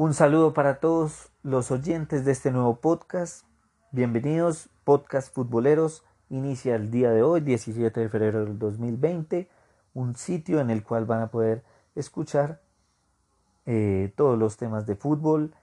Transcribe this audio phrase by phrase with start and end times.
[0.00, 3.44] Un saludo para todos los oyentes de este nuevo podcast.
[3.90, 6.04] Bienvenidos, podcast futboleros.
[6.30, 9.50] Inicia el día de hoy, 17 de febrero del 2020,
[9.92, 11.62] un sitio en el cual van a poder
[11.94, 12.62] escuchar
[13.66, 15.54] eh, todos los temas de fútbol,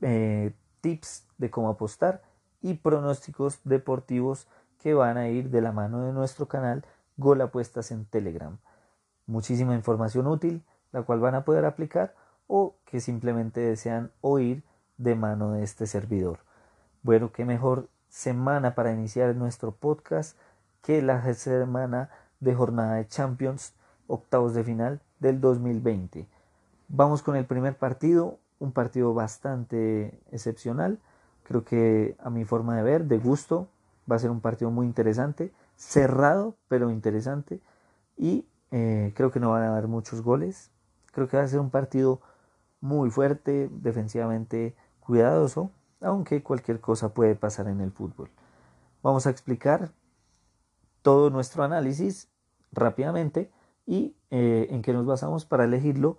[0.00, 2.22] eh, tips de cómo apostar
[2.62, 4.46] y pronósticos deportivos
[4.78, 6.84] que van a ir de la mano de nuestro canal
[7.16, 8.58] Gol Apuestas en Telegram.
[9.26, 10.62] Muchísima información útil,
[10.92, 12.14] la cual van a poder aplicar
[12.46, 14.62] o que simplemente desean oír
[14.98, 16.40] de mano de este servidor.
[17.02, 20.36] Bueno, qué mejor semana para iniciar nuestro podcast
[20.82, 22.10] que la semana
[22.40, 23.74] de jornada de Champions,
[24.06, 26.26] octavos de final del 2020.
[26.88, 30.98] Vamos con el primer partido, un partido bastante excepcional,
[31.42, 33.68] creo que a mi forma de ver, de gusto,
[34.10, 37.60] va a ser un partido muy interesante, cerrado pero interesante
[38.16, 40.70] y eh, creo que no van a haber muchos goles,
[41.12, 42.20] creo que va a ser un partido
[42.80, 48.30] muy fuerte, defensivamente cuidadoso, aunque cualquier cosa puede pasar en el fútbol.
[49.02, 49.92] Vamos a explicar
[51.02, 52.28] todo nuestro análisis
[52.72, 53.50] rápidamente
[53.86, 56.18] y eh, en qué nos basamos para elegirlo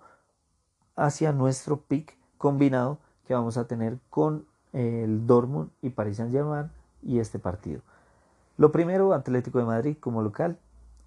[0.96, 6.70] hacia nuestro pick combinado que vamos a tener con el Dortmund y Paris Saint-Germain
[7.02, 7.82] y este partido.
[8.56, 10.58] Lo primero, Atlético de Madrid como local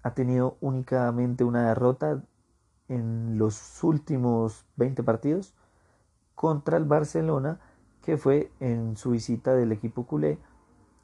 [0.02, 2.22] ha tenido únicamente una derrota
[2.92, 5.54] en los últimos 20 partidos
[6.34, 7.60] contra el Barcelona,
[8.02, 10.38] que fue en su visita del equipo culé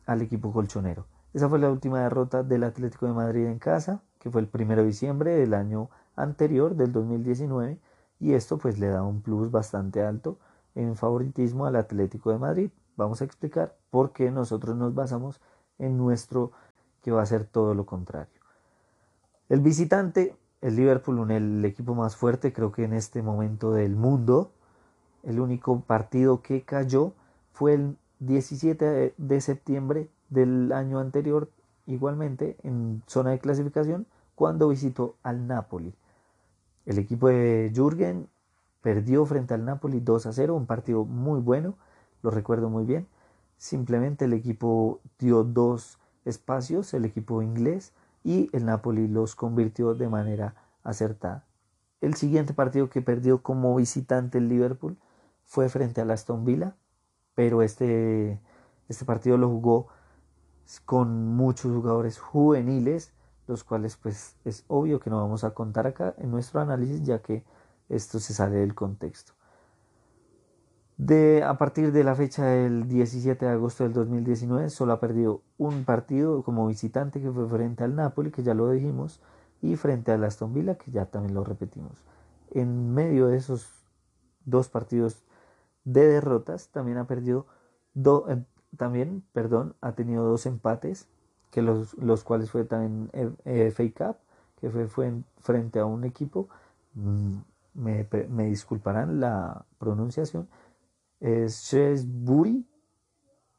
[0.07, 1.07] al equipo colchonero.
[1.33, 4.77] Esa fue la última derrota del Atlético de Madrid en casa, que fue el 1
[4.77, 7.79] de diciembre del año anterior, del 2019,
[8.21, 10.39] y esto pues le da un plus bastante alto
[10.75, 12.71] en favoritismo al Atlético de Madrid.
[12.97, 15.41] Vamos a explicar por qué nosotros nos basamos
[15.79, 16.53] en nuestro
[17.03, 18.41] que va a ser todo lo contrario.
[19.49, 24.51] El visitante el Liverpool, el equipo más fuerte creo que en este momento del mundo.
[25.23, 27.13] El único partido que cayó
[27.53, 31.51] fue el 17 de septiembre del año anterior,
[31.87, 35.95] igualmente en zona de clasificación, cuando visitó al Napoli.
[36.87, 38.29] El equipo de Jürgen
[38.83, 41.75] perdió frente al Napoli 2 a 0, un partido muy bueno,
[42.23, 43.07] lo recuerdo muy bien.
[43.57, 47.93] Simplemente el equipo dio dos espacios, el equipo inglés,
[48.29, 51.47] y el Napoli los convirtió de manera acertada.
[52.03, 54.99] El siguiente partido que perdió como visitante el Liverpool
[55.47, 56.77] fue frente al Aston Villa,
[57.35, 58.39] pero este,
[58.91, 59.89] este partido lo jugó
[60.85, 63.15] con muchos jugadores juveniles,
[63.47, 67.23] los cuales pues es obvio que no vamos a contar acá en nuestro análisis ya
[67.23, 67.45] que
[67.89, 69.33] esto se sale del contexto.
[70.99, 75.43] De, a partir de la fecha del 17 de agosto del 2019, solo ha perdido
[75.57, 79.21] un partido como visitante que fue frente al Napoli, que ya lo dijimos,
[79.63, 81.93] y frente al Aston Villa, que ya también lo repetimos.
[82.51, 83.71] En medio de esos
[84.45, 85.23] dos partidos
[85.85, 87.47] de derrotas, también ha perdido,
[87.95, 88.43] eh,
[88.77, 91.07] también, perdón, ha tenido dos empates,
[91.53, 93.09] que los, los cuales fue también
[93.45, 94.17] eh, FA Cup,
[94.61, 96.49] que fue, fue frente a un equipo,
[96.95, 97.37] mm,
[97.75, 100.49] me, me disculparán la pronunciación,
[101.21, 102.67] es Shrewsbury,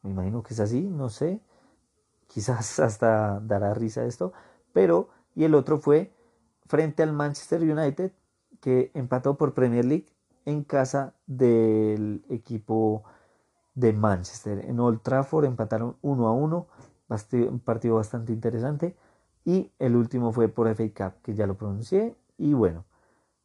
[0.03, 1.41] me imagino que es así, no sé,
[2.27, 4.33] quizás hasta dará risa esto,
[4.73, 6.13] pero, y el otro fue
[6.65, 8.11] frente al Manchester United,
[8.61, 10.07] que empató por Premier League
[10.45, 13.03] en casa del equipo
[13.75, 14.65] de Manchester.
[14.65, 16.67] En Old Trafford empataron 1 a 1,
[17.49, 18.95] un partido bastante interesante.
[19.45, 22.15] Y el último fue por FA Cup, que ya lo pronuncié.
[22.37, 22.85] Y bueno,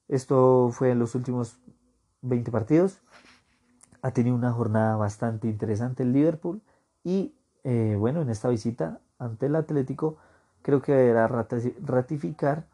[0.08, 1.58] esto fue en los últimos
[2.22, 3.00] 20 partidos
[4.04, 6.60] ha tenido una jornada bastante interesante el Liverpool
[7.04, 7.32] y
[7.64, 10.18] eh, bueno, en esta visita ante el Atlético
[10.60, 12.66] creo que deberá ratificar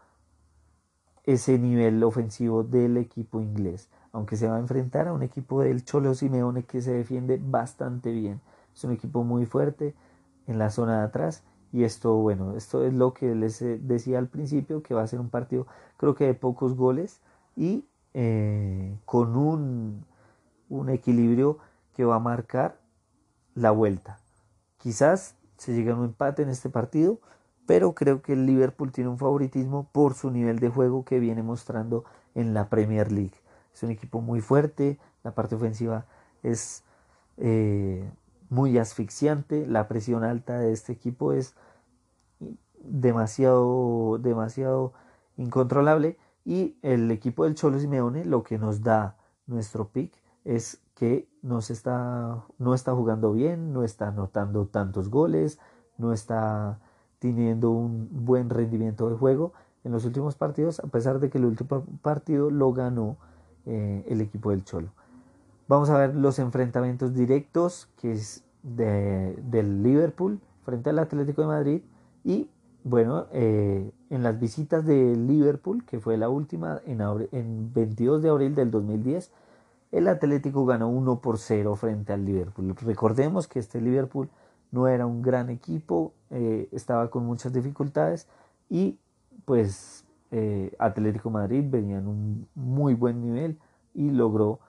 [1.23, 5.85] ese nivel ofensivo del equipo inglés, aunque se va a enfrentar a un equipo del
[5.85, 8.41] Cholo Simeone que se defiende bastante bien.
[8.75, 9.95] Es un equipo muy fuerte
[10.49, 14.19] en la zona de atrás y esto, bueno, esto es lo que les eh, decía
[14.19, 17.21] al principio, que va a ser un partido creo que de pocos goles
[17.55, 20.09] y eh, con un
[20.71, 21.59] un equilibrio
[21.95, 22.81] que va a marcar
[23.55, 24.19] la vuelta.
[24.78, 27.21] Quizás se llegue a un empate en este partido,
[27.67, 31.43] pero creo que el Liverpool tiene un favoritismo por su nivel de juego que viene
[31.43, 33.34] mostrando en la Premier League.
[33.75, 36.07] Es un equipo muy fuerte, la parte ofensiva
[36.43, 36.83] es
[37.37, 38.09] eh,
[38.49, 41.55] muy asfixiante, la presión alta de este equipo es
[42.83, 44.93] demasiado, demasiado
[45.37, 49.16] incontrolable y el equipo del Cholo Simeone lo que nos da
[49.47, 55.59] nuestro pick es que no, está, no está jugando bien, no está anotando tantos goles,
[55.98, 56.78] no está
[57.19, 59.53] teniendo un buen rendimiento de juego
[59.84, 63.16] en los últimos partidos, a pesar de que el último partido lo ganó
[63.66, 64.89] eh, el equipo del Cholo.
[65.69, 71.48] Vamos a ver los enfrentamientos directos que es de, del Liverpool frente al Atlético de
[71.48, 71.83] Madrid
[72.25, 72.51] y
[72.83, 77.01] bueno, eh, en las visitas de Liverpool, que fue la última en,
[77.33, 79.31] en 22 de abril del 2010,
[79.92, 82.75] el Atlético ganó 1 por 0 frente al Liverpool.
[82.81, 84.28] Recordemos que este Liverpool
[84.71, 88.28] no era un gran equipo, eh, estaba con muchas dificultades
[88.69, 88.98] y
[89.45, 93.59] pues eh, Atlético Madrid venía en un muy buen nivel
[93.95, 94.60] y logró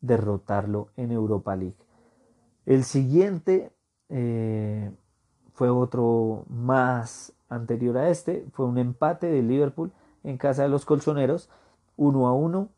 [0.00, 1.76] derrotarlo en Europa League.
[2.66, 3.72] El siguiente
[4.08, 4.92] eh,
[5.54, 9.92] fue otro más anterior a este, fue un empate de Liverpool
[10.22, 11.50] en casa de los colchoneros,
[11.96, 12.68] 1 a 1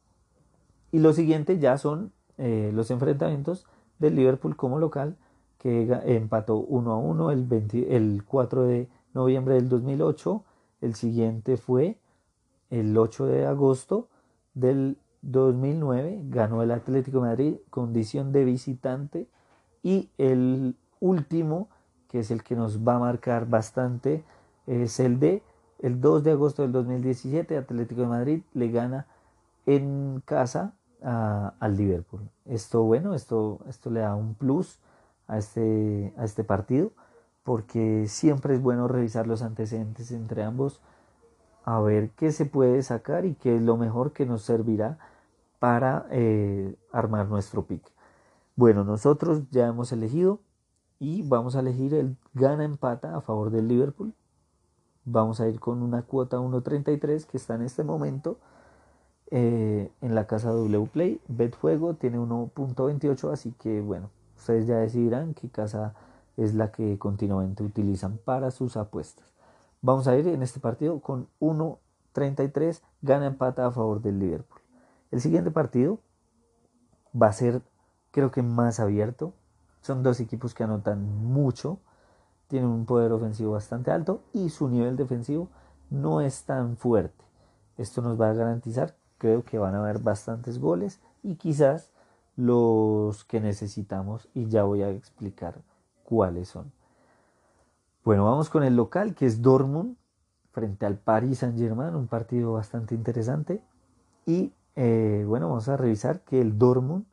[0.94, 3.66] y lo siguiente ya son eh, los enfrentamientos
[3.98, 5.16] del Liverpool como local,
[5.58, 7.48] que empató 1 a 1 el,
[7.88, 10.44] el 4 de noviembre del 2008.
[10.82, 11.98] El siguiente fue
[12.70, 14.06] el 8 de agosto
[14.54, 16.20] del 2009.
[16.28, 19.26] Ganó el Atlético de Madrid, condición de visitante.
[19.82, 21.70] Y el último,
[22.06, 24.22] que es el que nos va a marcar bastante,
[24.68, 25.42] es el de
[25.80, 27.56] el 2 de agosto del 2017.
[27.56, 29.08] Atlético de Madrid le gana
[29.66, 32.22] en casa al Liverpool.
[32.46, 34.78] Esto, bueno, esto, esto le da un plus
[35.26, 36.92] a este, a este partido
[37.42, 40.80] porque siempre es bueno revisar los antecedentes entre ambos
[41.64, 44.98] a ver qué se puede sacar y qué es lo mejor que nos servirá
[45.58, 47.82] para eh, armar nuestro pick.
[48.56, 50.40] Bueno, nosotros ya hemos elegido
[50.98, 54.14] y vamos a elegir el gana empata a favor del Liverpool.
[55.04, 58.38] Vamos a ir con una cuota 1.33 que está en este momento
[59.30, 61.20] eh, en la casa W Play.
[61.28, 65.94] Betfuego tiene 1.28, así que bueno, ustedes ya decidirán qué casa
[66.36, 69.32] es la que continuamente utilizan para sus apuestas.
[69.82, 74.60] Vamos a ir en este partido con 1.33, gana empata a favor del Liverpool.
[75.10, 75.98] El siguiente partido
[77.20, 77.62] va a ser,
[78.10, 79.32] creo que más abierto.
[79.80, 81.78] Son dos equipos que anotan mucho,
[82.48, 85.48] tienen un poder ofensivo bastante alto y su nivel defensivo
[85.90, 87.24] no es tan fuerte.
[87.76, 88.94] Esto nos va a garantizar
[89.24, 91.88] creo que van a haber bastantes goles y quizás
[92.36, 95.62] los que necesitamos y ya voy a explicar
[96.04, 96.70] cuáles son.
[98.04, 99.96] Bueno, vamos con el local que es Dortmund
[100.52, 103.62] frente al Paris Saint Germain, un partido bastante interesante.
[104.26, 107.06] Y eh, bueno, vamos a revisar que el Dortmund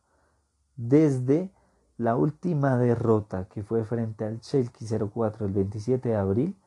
[0.75, 1.49] desde
[1.97, 6.57] la última derrota que fue frente al Chelsea 04 el 27 de abril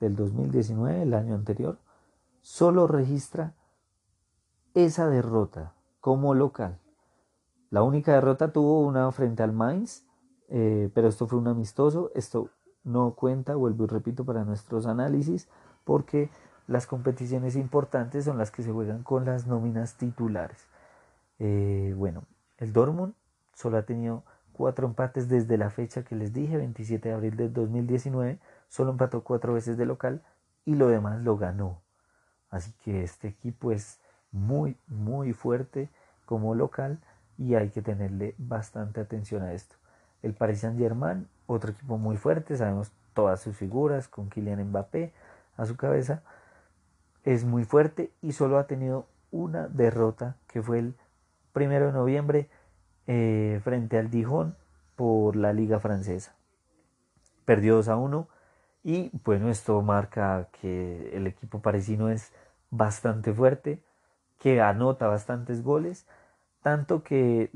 [0.00, 1.76] del 2019, el año anterior,
[2.40, 3.52] solo registra
[4.74, 6.78] esa derrota como local.
[7.70, 10.04] La única derrota tuvo una frente al Mainz,
[10.48, 12.10] eh, pero esto fue un amistoso.
[12.14, 12.50] Esto
[12.84, 15.48] no cuenta, vuelvo y repito, para nuestros análisis,
[15.84, 16.30] porque
[16.66, 20.66] las competiciones importantes son las que se juegan con las nóminas titulares.
[21.38, 22.24] Eh, bueno,
[22.58, 23.14] el Dortmund
[23.54, 27.52] solo ha tenido cuatro empates desde la fecha que les dije, 27 de abril del
[27.52, 28.38] 2019.
[28.68, 30.22] Solo empató cuatro veces de local
[30.64, 31.82] y lo demás lo ganó.
[32.50, 34.00] Así que este equipo es
[34.34, 35.88] muy, muy fuerte
[36.26, 36.98] como local
[37.38, 39.76] y hay que tenerle bastante atención a esto.
[40.22, 45.12] El Paris Saint Germain, otro equipo muy fuerte, sabemos todas sus figuras con Kylian Mbappé
[45.56, 46.22] a su cabeza,
[47.22, 50.94] es muy fuerte y solo ha tenido una derrota que fue el
[51.52, 52.50] primero de noviembre
[53.06, 54.56] eh, frente al Dijon
[54.96, 56.34] por la liga francesa.
[57.44, 58.28] Perdió 2 a 1
[58.82, 62.32] y bueno, esto marca que el equipo parisino es
[62.70, 63.80] bastante fuerte
[64.44, 66.06] que anota bastantes goles,
[66.60, 67.50] tanto que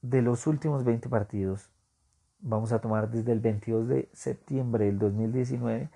[0.00, 1.68] de los últimos 20 partidos,
[2.38, 5.90] vamos a tomar desde el 22 de septiembre del 2019,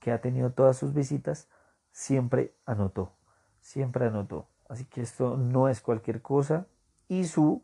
[0.00, 1.48] que ha tenido todas sus visitas,
[1.92, 3.12] siempre anotó,
[3.60, 4.48] siempre anotó.
[4.68, 6.66] Así que esto no es cualquier cosa.
[7.06, 7.62] Y su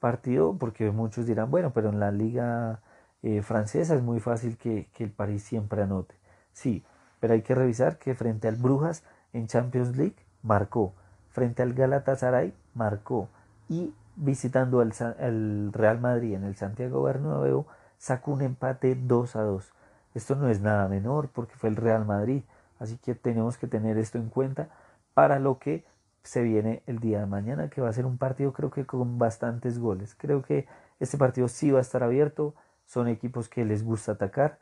[0.00, 2.82] partido, porque muchos dirán, bueno, pero en la liga
[3.22, 6.16] eh, francesa es muy fácil que, que el París siempre anote.
[6.52, 6.84] Sí,
[7.20, 10.94] pero hay que revisar que frente al Brujas en Champions League marcó.
[11.28, 13.28] Frente al Galatasaray, marcó.
[13.68, 17.66] Y visitando el, Real Madrid en el Santiago Bernabéu,
[17.98, 19.72] sacó un empate 2 a 2.
[20.14, 22.42] Esto no es nada menor porque fue el Real Madrid.
[22.78, 24.68] Así que tenemos que tener esto en cuenta
[25.12, 25.84] para lo que
[26.22, 29.18] se viene el día de mañana, que va a ser un partido creo que con
[29.18, 30.14] bastantes goles.
[30.14, 30.66] Creo que
[31.00, 32.54] este partido sí va a estar abierto.
[32.86, 34.58] Son equipos que les gusta atacar,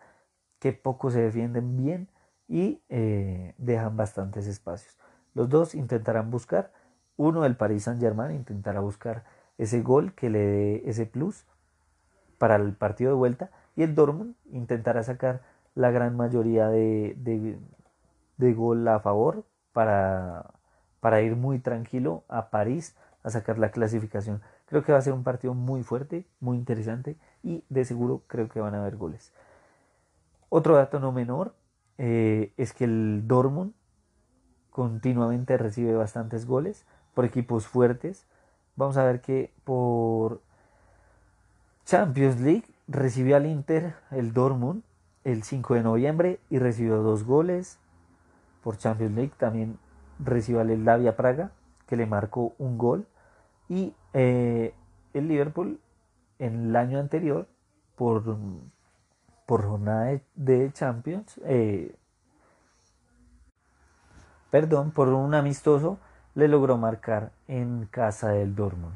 [0.59, 2.09] que poco se defienden bien
[2.49, 4.97] y eh, dejan bastantes espacios.
[5.35, 6.73] Los dos intentarán buscar,
[7.17, 9.25] uno el Paris Saint Germain intentará buscar
[9.59, 11.45] ese gol que le dé ese plus
[12.39, 15.43] para el partido de vuelta y el Dortmund intentará sacar
[15.75, 17.17] la gran mayoría de,
[18.37, 20.51] de, gol a favor para,
[21.01, 24.41] para ir muy tranquilo a París a sacar la clasificación.
[24.67, 28.49] Creo que va a ser un partido muy fuerte, muy interesante y de seguro creo
[28.49, 29.33] que van a haber goles.
[30.49, 31.55] Otro dato no menor
[31.99, 33.73] eh, es que el Dortmund
[34.75, 38.27] continuamente recibe bastantes goles por equipos fuertes.
[38.75, 40.41] Vamos a ver que por
[41.85, 44.83] Champions League recibió al Inter el Dortmund
[45.23, 47.79] el 5 de noviembre y recibió dos goles.
[48.65, 49.79] Por Champions League también
[50.19, 51.53] recibió al Davia Praga
[51.87, 53.07] que le marcó un gol.
[53.69, 54.75] Y eh,
[55.13, 55.79] el Liverpool
[56.41, 57.47] en el año anterior
[57.95, 58.25] por,
[59.47, 61.95] por jornada de, Champions, eh,
[64.55, 65.99] perdón, por un amistoso
[66.37, 68.95] le logró marcar en casa del Dortmund.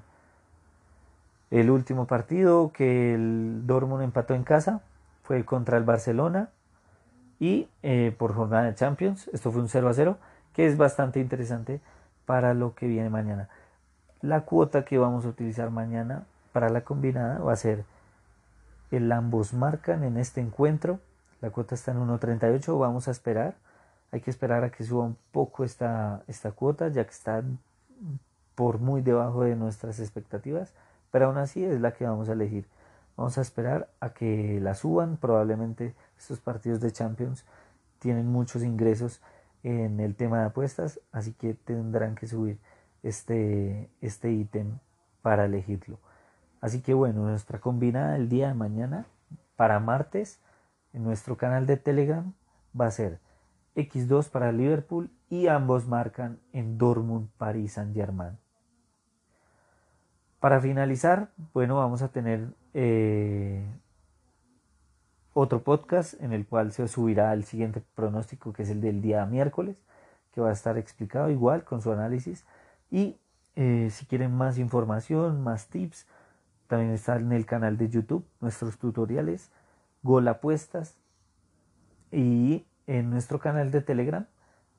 [1.50, 4.82] El último partido que el Dortmund empató en casa
[5.24, 6.50] fue contra el Barcelona
[7.40, 10.18] y eh, por jornada de Champions, esto fue un 0 a 0,
[10.54, 11.80] que es bastante interesante
[12.24, 13.48] para lo que viene mañana.
[14.22, 16.22] La cuota que vamos a utilizar mañana
[16.52, 17.84] para la combinada va a ser
[18.92, 21.00] el ambos marcan en este encuentro.
[21.40, 23.56] La cuota está en 1.38, vamos a esperar.
[24.10, 27.42] Hay que esperar a que suba un poco esta, esta cuota, ya que está
[28.54, 30.72] por muy debajo de nuestras expectativas
[31.10, 32.66] pero aún así es la que vamos a elegir.
[33.16, 35.16] Vamos a esperar a que la suban.
[35.16, 37.44] Probablemente estos partidos de Champions
[37.98, 39.20] tienen muchos ingresos
[39.62, 42.58] en el tema de apuestas, así que tendrán que subir
[43.02, 44.78] este, este ítem
[45.22, 45.98] para elegirlo.
[46.60, 49.06] Así que bueno, nuestra combinada el día de mañana
[49.56, 50.38] para martes
[50.92, 52.32] en nuestro canal de Telegram
[52.78, 53.18] va a ser
[53.78, 58.36] X2 para Liverpool y ambos marcan en Dortmund, París, Saint Germain.
[60.40, 63.64] Para finalizar, bueno, vamos a tener eh,
[65.32, 69.24] otro podcast en el cual se subirá el siguiente pronóstico, que es el del día
[69.26, 69.76] miércoles,
[70.32, 72.44] que va a estar explicado igual con su análisis.
[72.90, 73.16] Y
[73.54, 76.06] eh, si quieren más información, más tips,
[76.66, 79.50] también está en el canal de YouTube nuestros tutoriales,
[80.02, 80.96] Gol Apuestas
[82.12, 84.26] y en nuestro canal de Telegram.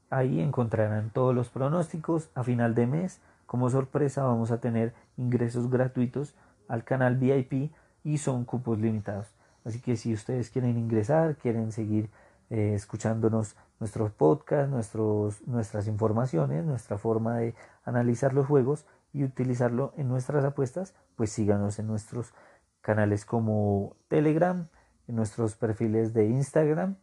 [0.10, 5.72] Ahí encontrarán todos los pronósticos a final de mes como sorpresa vamos a tener ingresos
[5.72, 6.36] gratuitos
[6.68, 7.72] al canal VIP
[8.04, 9.26] y son cupos limitados.
[9.66, 12.12] Así que si ustedes quieren ingresar, quieren seguir
[12.52, 19.94] eh, escuchándonos nuestros podcasts, nuestros, nuestras informaciones, nuestra forma de analizar los juegos y utilizarlo
[19.98, 22.34] en nuestras apuestas, pues síganos en nuestros
[22.82, 24.68] canales como Telegram,
[25.08, 26.98] en nuestros perfiles de Instagram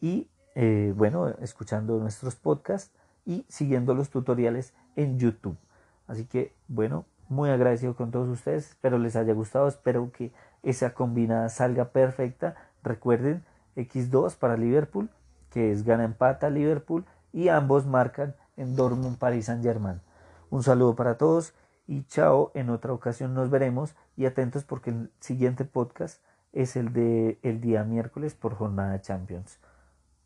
[0.00, 2.90] y eh, bueno, escuchando nuestros podcasts
[3.26, 5.58] y siguiendo los tutoriales en YouTube.
[6.06, 8.70] Así que, bueno, muy agradecido con todos ustedes.
[8.70, 9.68] Espero les haya gustado.
[9.68, 10.32] Espero que
[10.62, 12.56] esa combinada salga perfecta.
[12.82, 13.44] Recuerden,
[13.76, 15.10] X2 para Liverpool,
[15.50, 17.04] que es gana empata Liverpool.
[17.34, 20.00] Y ambos marcan en Dortmund, Paris Saint Germain.
[20.48, 21.52] Un saludo para todos
[21.86, 22.50] y chao.
[22.54, 23.94] En otra ocasión nos veremos.
[24.16, 26.22] Y atentos porque el siguiente podcast
[26.54, 29.58] es el de el día miércoles por jornada Champions.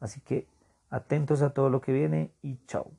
[0.00, 0.46] Así que
[0.90, 2.90] atentos a todo lo que viene y chao.